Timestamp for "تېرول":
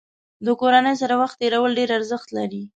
1.41-1.71